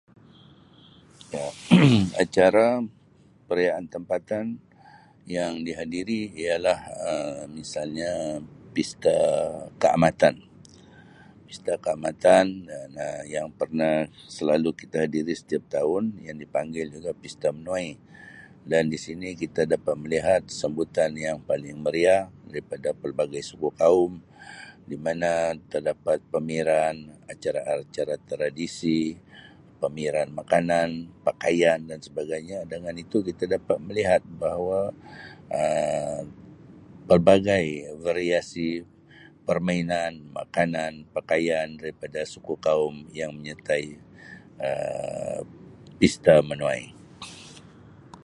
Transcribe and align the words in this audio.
Ya 1.35 1.45
acara 2.23 2.67
perayaan 3.47 3.85
tempatan 3.95 4.45
yang 5.37 5.53
dihadiri 5.67 6.21
ialah 6.43 6.79
Um 7.11 7.37
misalnya 7.59 8.11
pesta 8.75 9.17
Kaamatan, 9.83 10.35
pesta 11.47 11.73
Kaamatan 11.85 12.45
dan 12.69 12.87
Um 13.05 13.15
yang 13.35 13.47
pernah 13.59 13.95
selalu 14.37 14.69
kita 14.81 14.97
hadiri 15.03 15.33
setiap 15.39 15.63
tahun 15.75 16.03
yang 16.27 16.37
dipanggil 16.43 16.85
juga 16.95 17.11
pesta 17.23 17.47
menuai 17.57 17.89
dan 18.71 18.83
di 18.93 18.97
sini 19.05 19.29
kita 19.43 19.61
dapat 19.73 19.95
melihat 20.03 20.41
sambutan 20.59 21.11
yang 21.25 21.37
paling 21.49 21.77
meriah 21.85 22.23
daripada 22.51 22.89
pelbagai 23.01 23.41
suku 23.49 23.69
kaum 23.81 24.11
di 24.89 24.93
mana 25.05 25.31
terdapat 25.71 26.17
pameran, 26.33 26.95
acara-acara 27.31 28.15
tradisi, 28.29 28.99
pameran 29.81 30.29
makanan, 30.39 30.89
pakaian 31.27 31.79
dan 31.89 31.99
sebagainya 32.07 32.59
dengan 32.73 32.93
itu 33.03 33.17
kita 33.27 33.43
dapat 33.55 33.77
melihat 33.87 34.21
bahawa 34.43 34.79
Um 35.61 36.25
pelbagai 37.09 37.65
variasi 38.05 38.69
permainan, 39.47 40.11
makanan, 40.39 40.91
pakaian 41.17 41.67
daripada 41.81 42.19
suku 42.33 42.53
kaum 42.65 42.95
yang 43.19 43.31
menyertai 43.37 43.87
Um 44.65 45.45
pesta 45.99 46.33
menuai. 46.49 46.83